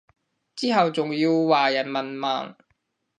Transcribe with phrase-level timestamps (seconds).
[0.55, 2.55] 之後仲要話人文盲